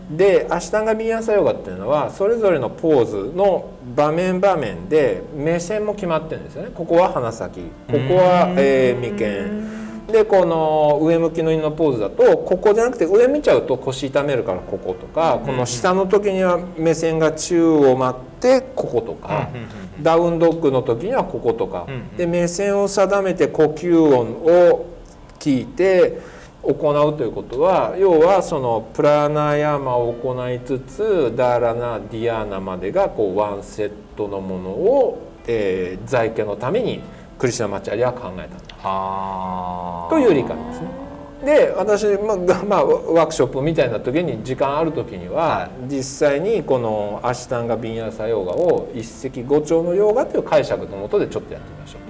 [0.09, 6.69] でアシュタンガビンヤサヨガっていうのはそれぞれのポーズの場面場面で目線も決まってるんですよね。
[6.73, 7.59] ここは鼻先。
[7.87, 9.87] ここは、えー眉間。
[10.07, 19.49] でこの上向きの犬のポーズだとここじゃなくて上見ちゃうと腰痛めるからこことかこの下の時には目線が宙を舞ってこことか。
[20.01, 21.85] ダウンドッグの時にはこことか。
[22.15, 24.85] で目線を定めて呼吸音を
[25.39, 26.19] 聞いて
[26.73, 37.01] 行うということは要はそのプラナヤマを行いつつダーラナディアーナまでがこうワンセットのものを、えー、在家のために
[37.39, 41.07] クリシナマチャリは考えたという理解ですね。
[41.43, 52.06] で私、まあがまあ、ワークショップみたいな時に時間ある時には、はい実際にこのアシュタンガ・ビンヤサヨーガを一石五鳥のヨーガという解釈のもとでちょっとやってみましょう。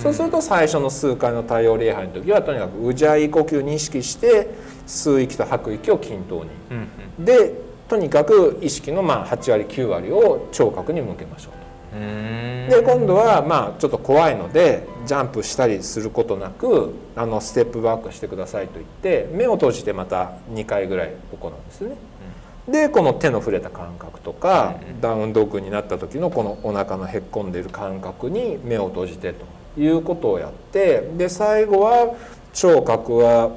[0.00, 4.48] そうすると最初の数回の太陽礼拝の時はとにかくウジャイ呼吸を認識して
[4.86, 6.50] 吸う息と吐く息を均等に。
[7.24, 7.54] で
[7.86, 11.98] とにかく意識のまあ8割9割を聴覚に向けましょうと。
[12.70, 21.96] で今度はまあちょっと怖いのでジャンプしたりすることなくあのステップバックしてくださいと言って目を閉じてまた2回ぐらい行うんですね。
[22.66, 29.44] でこの手の触れた感覚とかダウンドッグになった時のこのお腹のへっこんでいる感覚に目を閉じてと
[29.76, 32.14] いうことをやってで最後は
[32.52, 33.50] 聴覚は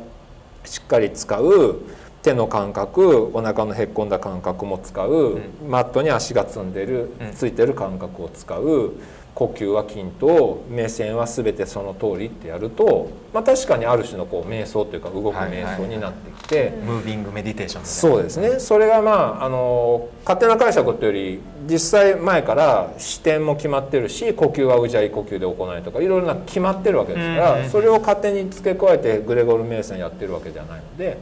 [0.66, 1.82] しっかり使う
[2.22, 7.34] 手の感覚お腹のへっこんだ感覚も使う、マットに足がつんでる、うん。
[7.34, 8.94] ついてる感覚を使う
[9.36, 16.74] 呼吸は均等目線は全てその通りってやると、まあ、確かにある種のこう瞑想というか動く瞑想になってきて。
[16.84, 18.60] ムービングメディテーションそうですね。
[18.60, 31.18] それがまああの勝手な解釈というより実際前から視点も決まってるし呼吸はうじゃい呼吸で行いとかいろいろな決まってるわけですから、うんうんそれを勝手に付け加えてグレゴル・メイソンやってるわけではないので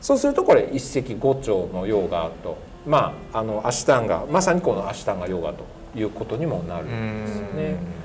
[0.00, 5.64] そうするとこれ一石五鳥のヨーガとまああのアシュタンガまさにこのアシュタンガヨガと
[5.96, 7.96] いうことにもなるんですよね。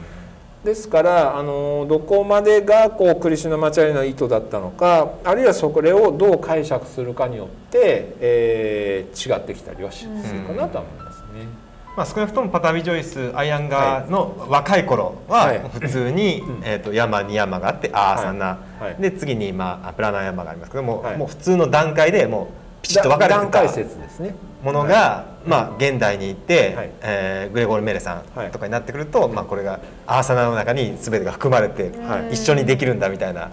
[0.64, 11.72] ですからあのどこまでがこうクリシュナマチャリの意図だったのかあるいはそれをどう解釈するかによって、えー違ってきたりはしするかなとは思いますね。
[11.96, 15.60] まあ、少なくともパタビ・ジョイスアイアンガーの若い頃ははい。
[15.60, 19.02] 普通に、えー、とヤマ・ニヤマがあってアーサナ、はい。
[19.02, 21.18] で次に、まあ、プラーナーヤーマがありますけども,、はい。
[21.18, 22.48] もう普通の段階でもう
[22.82, 24.36] ピチッと分かれて段階た説ですね。
[24.64, 26.92] ものが、まあ、現代に行って、はい。
[27.02, 32.34] えーグレゴール・メレさはいんとかになってくると、まあ、これがアーサナの中に全てが含まれて、はい。
[32.34, 33.50] 一緒にできるんだみたいな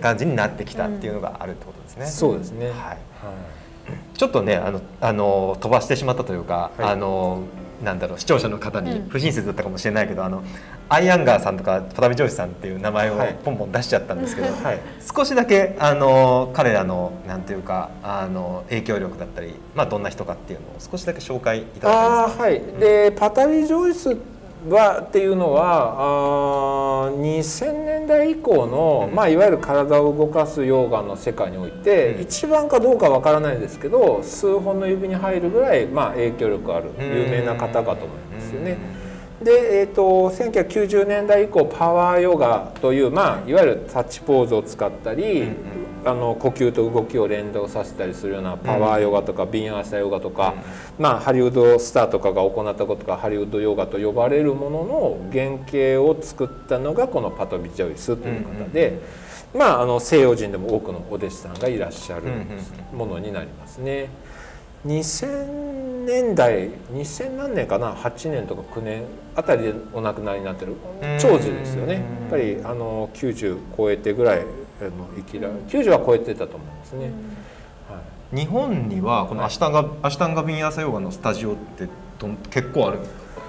[0.00, 2.06] 感じになってきたっていうのがあるってことですね。
[2.06, 2.66] そうですね。
[2.66, 2.76] はい。
[2.76, 2.98] はい。
[4.14, 6.88] ちょっとねあのあの飛ばしてしまったというか、はい。
[6.90, 7.42] あの
[7.82, 10.42] なんだろう視聴者の方に不親切だったかもしれないけど、あの
[10.88, 13.38] アイアンガーさんとかパタビジョージさんっていう名前をはい。
[13.44, 14.80] ポンポン出しちゃったんですけど、 はい。
[15.14, 22.44] 少しだけあの彼らのなんていうかあの影響力だったり、まあ、どんな人かっていうのを少しだけ紹介いただけあますか？
[22.44, 24.16] ーはい、でパタビ・ジョイス
[24.68, 32.22] はっていうのはあー2000年代以降の、まあ、いわゆる体を動かすヨガの世界において、うん。
[32.22, 38.78] 一番かどうかわからないですけど数本の指に入るぐらい、まあ、影響力ある有名な方かと思いますよね。
[39.42, 50.54] で、えー、と1990年代以降パワーヨガという、まあ、いわゆるタッチポーズを使ったり、うんあの呼吸と動きを連動させたりするようなパワーヨガとかビンアーサヨガとか、
[50.98, 58.98] まあ、ハリウッドスターとかが行ったことがハリウッドヨガと呼ばれるものの原型を作ったのがこのパトビ・ジョイスという方で、
[59.54, 62.22] まあ、あの西洋人でも多くのお弟子さんがいらっしゃる
[62.92, 64.08] ものになりますね。
[64.86, 69.02] 2000年代2000何年かな？8年とか9年
[69.34, 70.76] あたりでお亡くなりになってる。
[71.18, 71.94] 長寿ですよね。
[71.94, 74.44] やっぱりあの90超えてぐらい
[74.86, 77.10] の生きら90は超えてたと思いますね、
[77.88, 78.00] は
[78.32, 78.36] い。
[78.36, 81.88] 日本にはこのアシュタンガ、アシュタンガビンヤーサヨガのスタジオって
[82.18, 82.98] どん結構ある。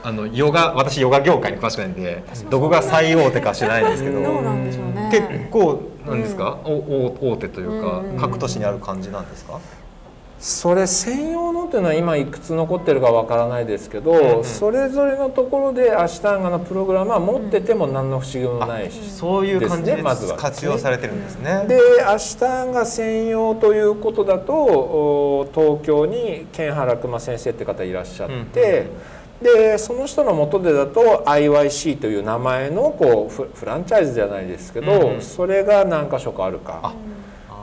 [0.01, 4.19] あのヨガ私ヨガ業界に詳しくないんでどこが最大手か知らないんですけど。
[4.19, 5.09] ね。
[5.11, 8.17] 結構なんですか、おお大手というか、うん。
[8.17, 9.59] 各都市にある感じなんですか、
[10.39, 20.37] それ専用のっていうのは今いくつ残ってるかわからないですけど、うんそれぞれのところでアシュタンガのプログラムは持ってても何の不思議もないし、そういう感じでまずは。
[20.37, 21.65] 活用されてるんですね。
[21.67, 28.87] でアシュタンガ専用ということだとお東京に健原熊先生って方いらっしゃって、
[29.41, 36.93] でその人の下でだと IYC という名前のこうフフランチャイズじゃないですけど、うんそれが何箇所かあるか。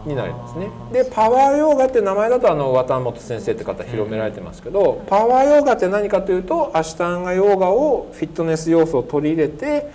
[0.06, 0.70] になりますね。
[0.92, 9.90] でパワーヨーガって名前だとあの渡本先生って方広められてますけど、パワーヨーガって何かというとアシュタンガヨーガをフィットネス要素を取り入れて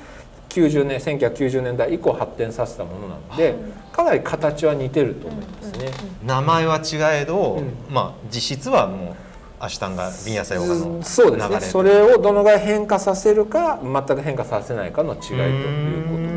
[0.49, 3.55] 90年1990年代以降発展させたものなので
[3.93, 5.91] かなり形は似てると思いますね。
[6.23, 9.15] 名前は違えど、うんまあ実質はもう
[9.63, 11.59] アシュタンガビンヤサヨガの流れそうですね。
[11.61, 16.30] それをどのぐらい変化させるか全く変化させないかの違いということ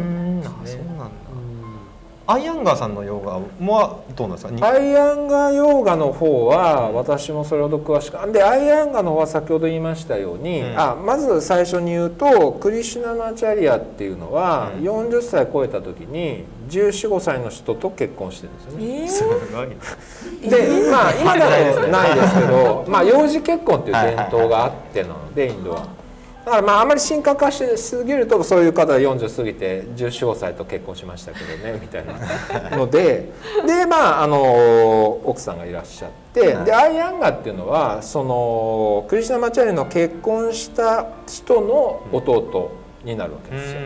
[2.26, 4.50] アイアンガーさんのヨガはどうなんですか？
[4.50, 19.08] にアイアンガヨーガの方は私もそれほど詳しくでアイアンガの方は先ほど言いましたように、うんあまず最初に言うとクリシュナマチャリアっていうのは、うん40歳超えた時に1415歳の人と結婚してるんですよね。
[19.08, 19.68] すごい。
[20.48, 26.03] でまあ今だとないですけど、 まあ幼児結婚っていう伝統があってなのでインドは。
[26.44, 33.32] だからまああまり深刻化しすぎるとそういう方は40過ぎて1415歳と結婚しましたけどねみたいなので。
[33.66, 42.72] でまああの奥さんがいらっしゃってでアイアンガっていうのはそのクリシュナマチャリの結婚した人の弟
[43.04, 43.80] になるわけですよ。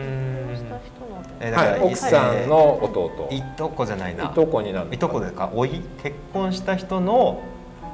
[1.39, 4.25] はい、奥さんの弟、いとこじゃないな。
[4.25, 5.49] いとこになるいとこですか。
[5.53, 5.81] おい？
[6.03, 7.41] 結婚した人の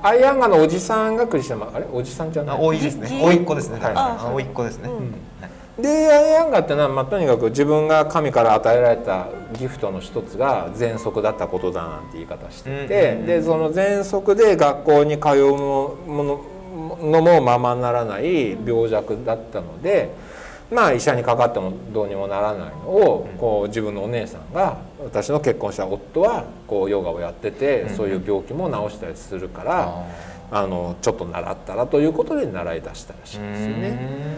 [0.05, 1.87] アイアンガのおじさんがクリシュナマあれ？
[1.91, 2.57] おじさんじゃない？
[2.57, 3.07] あおいですね。
[3.07, 3.79] じおいっ子ですね。
[3.79, 3.93] はい。
[3.95, 4.87] あおいっ子ですね。
[4.87, 4.95] うん。
[5.41, 5.81] はい。
[5.81, 16.45] でアイアンガってのは、まあ、とにかく自分が神から与えられたギフトの一つが喘息だったことだなんて言い方してて、うんでその喘息で学校に通うもの
[17.01, 20.11] のもままならない病弱だったので、
[20.71, 30.05] まあ、医者にかかってもどうにもならないのをこう自分のお姉さんが私の結婚した夫はこうヨガをやっててそういう病気も治したりするから。
[30.51, 34.35] あのちょっと習ったらということで習い出したらしいんですよね。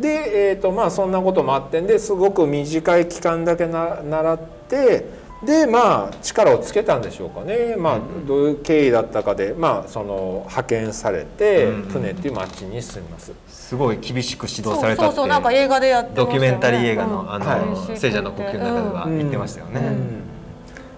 [0.00, 5.04] で、えーとまあ、そんなこともあってんですごく短い期間だけな習って
[5.44, 13.32] でまあ力をつけたんでしょうかね、まあ、どういう経緯だったかで、まあ、その派遣されてうんプネっていう町に住みます。
[13.48, 16.32] すごい厳しく指導されたってそうそうなんか映画でやってましたよね。
[16.32, 20.23] ドキュメンタリー映画のあの、はい聖者の呼吸の中では言ってましたよね。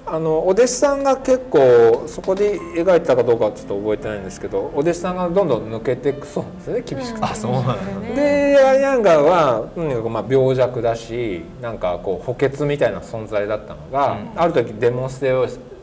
[0.09, 7.27] あのお弟子さんが結構そこで描いてたかどうかはちょっと覚えてないんですけどお弟子さんがどんどん抜けていくそうなんですよね厳しくて。
[7.27, 7.75] あそうなんだ。
[8.15, 15.33] でアイアンガーはとにかくまあ病弱だしなんかこう補欠みたいな存在だったのが、ある時デモンストレ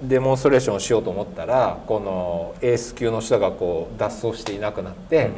[0.03, 5.31] デモンストレーションをしようと思ったらこのエース級の人がこう脱走していなくなって、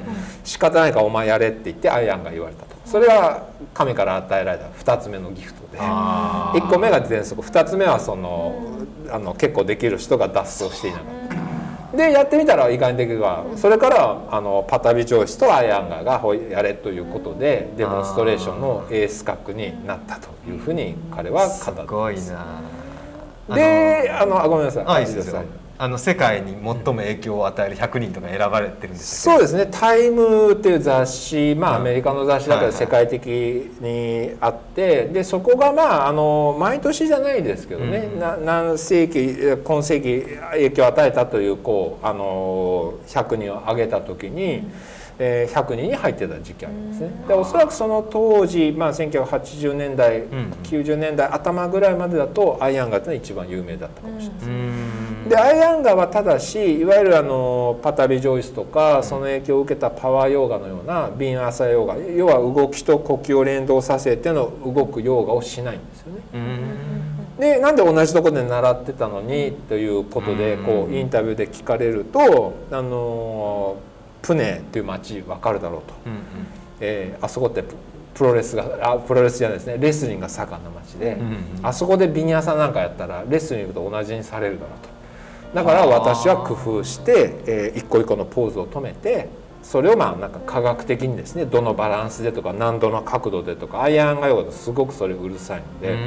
[0.43, 2.75] 仕方ないからお前やれって言ってアイアンが言われたと。
[2.85, 6.61] それは神から与えられた2つ目のギフトであー。
[6.61, 7.41] 1個目が全速。
[7.41, 8.77] 2つ目はその
[9.11, 11.45] あの結構できる人が脱走していなかった。
[11.95, 21.71] でやってみたら意外にできるからそれからあのパタビ・ジョイスとアイアンガーがやれということでデモンストレーションのエース格になったというふうに彼は語ってす。
[21.71, 21.85] ます。
[21.85, 22.61] ごいな
[23.53, 24.83] であのあごめんなさい。
[24.87, 25.35] あいいですよ。
[25.37, 25.45] はい
[25.77, 31.81] あの世界に最も影響を与える100人とか選ばれてるんですよそうですね「タイム」っていう雑誌まあはい。
[31.81, 44.69] アメリカの雑誌だから世界的にあってでそこがまああの毎年じゃないですけどね、うんな何世紀今世紀影響を与えたというこうあの100人を挙げた時に、
[45.19, 47.09] えー100人に入ってた時期ありますね。
[47.27, 54.39] でおそらくその当時、まあ、1980年代、ん90年代頭ぐらいまでだとアイアンガーっていうのが一番有名だったかもしれない。
[54.39, 55.29] ですうーん。
[55.29, 66.19] でアイアンガーはただしいわゆるあのパタビ・ジョイスとかその影響を受けたパワーヨーガのようなビンアーサヨーガ要は動きと呼吸を連動させての動くヨーガをしないんですよね。
[66.33, 67.39] うーん。
[67.39, 73.75] でなんで同じところで習ってたのにということでこうインタビューで聞かれるとあの
[74.25, 76.13] プネっていう町分かるだろうと、うん
[76.79, 77.75] えーあそこってプ
[78.15, 79.77] プロレスがあプロレスじゃないですね。
[79.77, 81.21] レスリングが盛んな町で、うん
[81.59, 84.89] うんあそこでビニアさんなんかやったらレスリングと同じにされるだろうと。
[85.53, 89.27] だから私は工夫して、えー一個一個のポーズを止めて
[89.65, 95.97] それをまあなんか科学的にですねどのバランスでとか何度の角度でとかアイアンがヨガですごくそれうるさいので。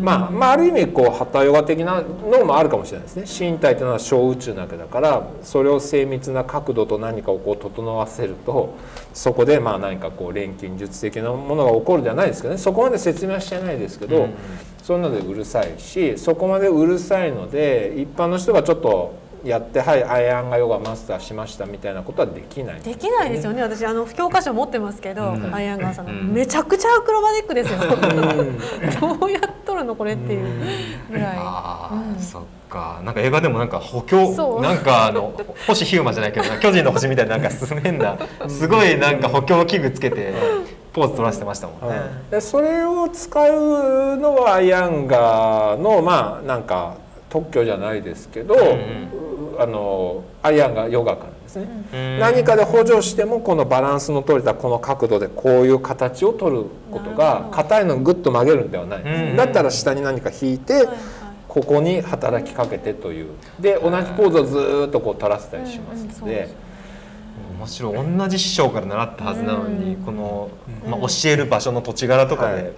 [0.00, 3.50] まあ、まあある意味こうハタヨガ的なのもあるかもしれないですね。
[3.50, 8.76] 身体というのは小宇宙なわけだからそれを精密な角度と何かをこう整わせると
[9.12, 12.58] そこでまあ何かこう錬金術的なものが起こるじゃないですけどね。
[12.58, 14.34] そこまで説明はしてないですけど、うん。
[14.82, 19.14] そういうのでうるさいしそこまでうるさいので一般の人がちょっと
[19.44, 22.80] やってはいアイアンガヨガマスターしましたみたいなことはできない。
[22.80, 23.62] できないですよね。
[23.62, 25.54] 私あの教科書持ってますけど、うん。
[25.54, 26.32] アイアンガーさんの、うん。
[26.32, 27.78] めちゃくちゃアクロバティックですよ。
[27.80, 29.18] うん。
[29.18, 30.46] どうやっとるのこれっていう
[31.10, 32.00] ぐらい、あうん。
[32.14, 33.00] ーそっか。
[33.04, 35.32] なんか映画でもなんか補強なんかあの
[35.66, 38.16] 星ヒューマンじゃないけどな巨人の星みたいななんかす変な
[38.48, 40.32] すごいなんか補強器具つけて
[40.92, 42.00] ポーズ取らせてましたもんね。
[42.30, 46.94] でそれを使うのはアイアンガーのまあなんか
[47.30, 52.18] 特許じゃないですけど、んあのアイアンガーヨガからですね、うん。
[52.18, 59.36] 何かで補助してもこのバランスの取れたこの角度でこういう形を取ることが硬いのをグッと曲げるんではないんです、うん。
[59.36, 60.88] だったら下に何か引いて、はい
[61.50, 63.30] ここに働きかけてという。
[63.58, 66.48] で同じポーズをずーっとこう取らせたりしますので。
[67.58, 68.16] 面白い。
[68.18, 70.04] 同じ師匠から習ったはずなのに、うん。
[70.04, 70.48] この、
[70.88, 72.72] まあ、教える場所の土地柄とかで、はい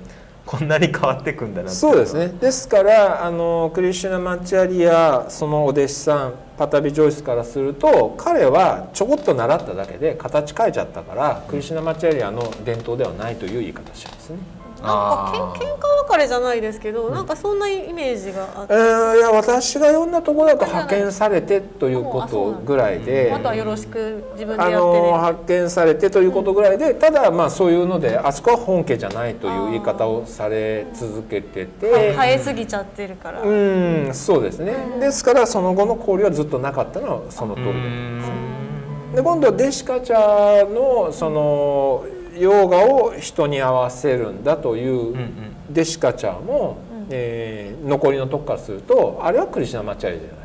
[0.45, 14.39] こんなに変わってくんだなそうですねですからあのクリシュナ・マチャリアそのお弟子さんパタビ・ジョイスからすると彼はちょこっと習っただけで形変えちゃったからクリシュナ・マチャリアの伝統ではないという言い方しますね。
[14.83, 23.33] なんか喧嘩別れじゃないですけど、なんかそんなイメージがあっえて、ーいや私が読んだところだと派遣されてということぐらいで。
[23.33, 24.99] あとはよろしく自分であやってね。
[24.99, 32.15] の派遣されてということぐらいでただまあそういうのであそこは本家じゃないという言い方をされ続けてて。
[32.15, 33.43] 生えすぎちゃってるから。
[33.43, 34.11] うん。
[34.13, 38.29] そうですね、ですからその後の交流はずっとなかったのはその通りだと思います。
[38.29, 38.53] ね
[39.15, 42.05] で今度デシカチャのその
[42.43, 45.75] ヨガを人に合わせるんだといううんうん。
[45.75, 46.79] デシカチャも、
[47.11, 50.37] えー残りのとこからするとあれはクリシュナマチャリじゃない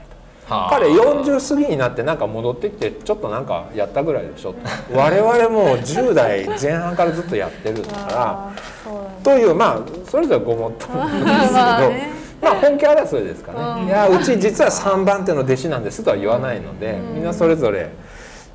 [0.47, 0.53] と。
[0.53, 0.69] はあ。
[0.69, 4.59] 彼40過ぎになってなんか戻ってきてちょっとなんかやったぐらいでしょと。
[4.95, 8.51] 我々もう10代前半からずっとやってるんだから
[9.23, 11.53] というまあそれぞれごもっともなんですけど。
[11.53, 12.11] まあね。
[12.41, 13.87] まあ本気争いですかね、うん。
[13.87, 17.89] いやうち実は3番手の弟子なんですとは言わないので、みんなそれぞれ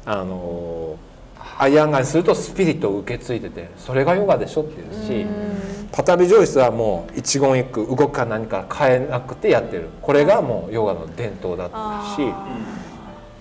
[0.05, 0.97] あの
[1.63, 5.27] アイアンガーにするとスピリットを受け継いでてそれがヨガでしょっていうし、
[5.93, 9.89] パタビ・ジョイスはもう一言一句動きか何か変えなくてやってる。
[10.01, 12.33] これがもうヨガの伝統だったし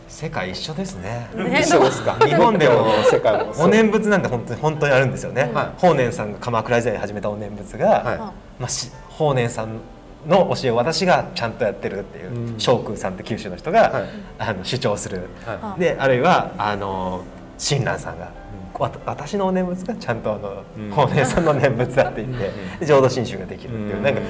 [0.07, 1.29] 世界一緒ですね。
[1.33, 1.61] ね。
[1.61, 5.67] 一緒ですか 日本でも世界もお念仏なんて本当に本当にあるんですよね、はい。
[5.77, 8.17] 法然さんが鎌倉時代に始めたお念仏が、はい。
[8.17, 8.33] ま
[8.65, 9.79] あ、し法然さん
[10.27, 12.59] の教えを私がちゃんとやってるっていううん。
[12.59, 14.03] 聖空さんって九州の人が、はい。
[14.37, 17.21] あの主張する、はであるいはあの
[17.61, 18.31] 親鸞さんが、
[18.79, 20.91] わ私のお念仏がちゃんとあの、うん。
[20.91, 24.03] 法然さんの念仏だって言って、で浄土真宗ができるっていう、うん。
[24.03, 24.21] なんか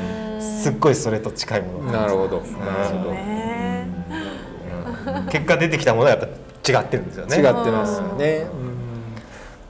[0.41, 2.41] すっごいそれと近いものをなるほど。
[2.41, 3.87] なるほど、ね。
[5.15, 5.25] うん。
[5.27, 7.37] 結果出てきたものはやっぱ違ってるんですよね。
[7.37, 8.47] 違ってますよね。
[8.53, 8.70] うん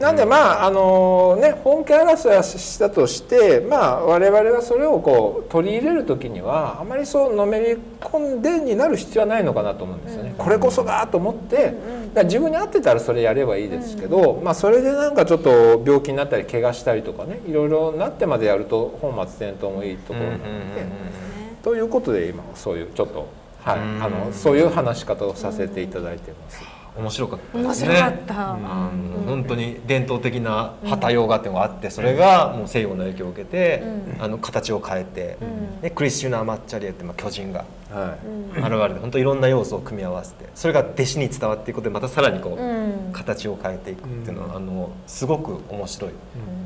[0.01, 10.33] なんでまああのね本家争いはしたとしてまあ我々はそれをこう取り入れる時にはあまりそうのめり込んでになる必要はないのかなと思うんですよね。
[10.37, 11.75] これこそだと思ってだか
[12.15, 21.21] ら自分に合ってたらそれやればいいですけど、まあそれでなんかちょっと病気になったり怪我したりとかねいろいろなってまでやると本末転倒もいいところなので。
[21.63, 23.27] ということで今そういうちょっと
[23.63, 26.80] はいあのそういう話し方をさせていただいてます。
[26.97, 28.51] 面白かったで面すね白かった。
[28.51, 33.83] あの本当に伝統的な旗ヨガっていうのがあってそれがもう西洋の影響を受けて、
[34.19, 35.37] あの形を変えて、
[35.81, 38.17] でクリスチュナ・マッチャリエってまあ巨人がは
[38.55, 38.59] い。
[38.59, 43.11] 現れて本当いろんな要素を組み合わせてそれが弟子に伝わっていくことでまたさらにこう、うん。
[43.13, 46.11] 形を変えていくっていうのは、あのすごく面白い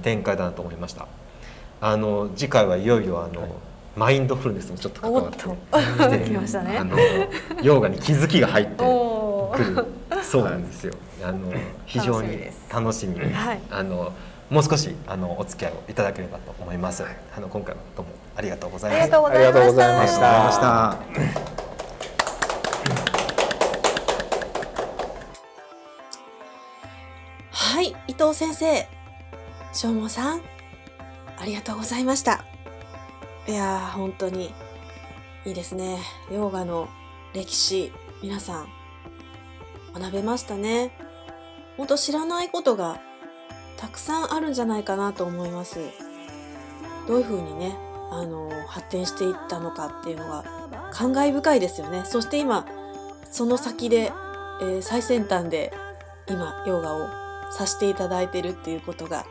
[0.03, 1.07] 展開だなと思いました。
[1.82, 3.47] あの次回はいよいよあの、
[3.95, 5.78] マインドフルネスもちょっと関わっておっと。
[6.26, 6.78] 来ましたね。
[6.78, 6.97] あの
[7.61, 8.84] ヨガに気づきが入って
[10.23, 10.93] そうなんですよ。
[11.23, 11.53] あの
[11.85, 13.19] 非常に楽しみ
[13.71, 14.11] あの
[14.49, 17.03] もう少しあのお付き合いをいただければと思います。
[17.35, 19.25] あの今回はどうもありがとうございました。
[19.25, 20.97] ありがとうございました。
[27.51, 28.87] はい、伊藤先生、
[29.73, 30.41] しょうもさん、
[31.37, 32.45] ありがとうございました。
[33.47, 34.53] いやー、本当に
[35.45, 35.99] いいですね。
[36.31, 36.87] ヨガの
[37.33, 37.91] 歴史、
[38.23, 38.67] 皆さん、
[39.97, 40.91] 学べましたね。
[41.77, 43.01] 本当知らないことが
[43.77, 45.79] たくさんあるんじゃないかなと思います。
[47.07, 47.77] どういうふうにね、
[48.11, 50.43] あの、発展していったのかっていうのが
[50.91, 52.03] 感慨深いですよね。
[52.05, 52.65] そして今、
[53.31, 54.11] その先で、
[54.61, 55.73] えー最先端で
[56.27, 57.07] 今、ヨガを
[57.51, 59.25] させていただいてるっていうことが、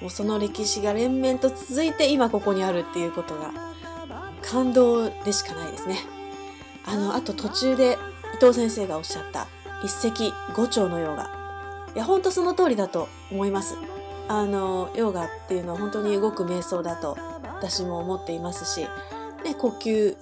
[0.00, 3.52] もうその歴史が連綿と続いて今ここにあるっていうことが、
[4.42, 5.98] 感動でしかないですね。
[6.86, 7.98] あの、あと途中で
[8.34, 9.46] 伊藤先生がおっしゃった
[9.82, 11.30] 一石五鳥のヨガ。
[11.94, 13.76] いや、ほんとその通りだと思います。
[14.28, 18.86] あの、ヨガっていうのは本当に動く瞑想だと私も思っていますし、
[19.42, 20.16] で、呼吸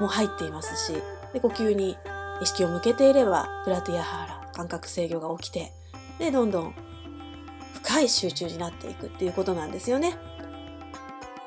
[0.00, 1.96] も入っていますし、で、呼吸に
[2.40, 5.72] 意識を向けていれば、プラティアハーラ、感覚制御が起きて、
[6.18, 6.74] で、どんどん
[7.74, 10.16] 深い集中になっていくっていうことなんですよね。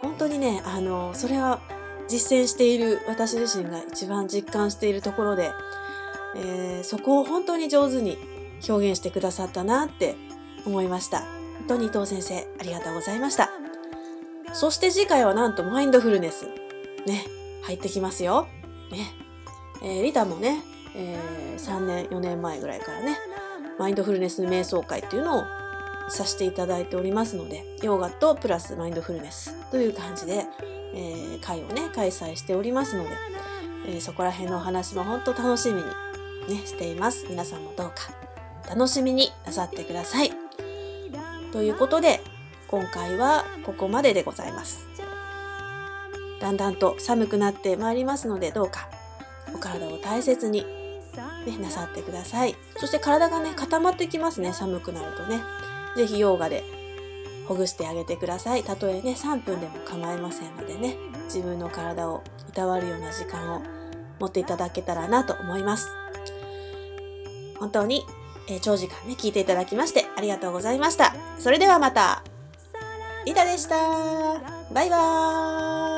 [0.02, 1.60] 本当にね、あの、それは
[2.08, 5.52] 実践している私自身が一番実感しているところで、
[6.36, 8.18] えーそこを本当に上手に
[8.68, 10.16] 表現してくださったなって
[10.66, 11.20] 思いました。
[11.20, 13.50] 本当に伊藤先生、ありがとうございました。
[14.54, 16.48] そして次回はなんとマインドフルネス。
[17.06, 17.26] ね、
[17.64, 18.48] 入ってきますよ。
[18.92, 19.14] ね。
[19.82, 20.64] えーリタもね、
[20.96, 23.18] えー3年、4年前ぐらいからね、
[23.78, 25.44] マインドフルネス瞑想会っていうのを
[26.10, 30.46] させていただいておりますので、ヨーガとプラスマインドフルネスという感じで、
[30.94, 33.10] えー会をね、開催しておりますので、
[33.88, 35.84] えーそこら辺のお話も本当楽しみに
[36.50, 37.26] ね、しています。
[37.30, 37.95] 皆さんもどうか
[38.70, 40.32] 楽しみになさってください。
[41.52, 42.22] ということで、
[42.68, 44.88] 今回はここまででございます。
[46.39, 48.88] だんだんと寒くなってまいりますので、どうか
[49.54, 50.66] お体を大切に、
[51.45, 52.56] ね、なさってください。
[52.78, 55.41] そして体がね、固まってきますね、寒くなるとね。
[55.95, 56.64] ぜひヨガで
[57.47, 58.64] ほぐしてあげてください。
[58.64, 60.95] たとえね、3分でも構いませんのでね、
[61.26, 63.62] 自分の体をいたわるような時間を
[64.20, 65.89] 持っていただけたらなと思います。
[67.60, 68.05] 本当に、
[68.47, 71.16] え長時間ね、聞いていただきましてありがとうございました。
[71.38, 72.24] それではまた。
[73.26, 73.76] リタでした。
[74.74, 75.89] バイバーイ。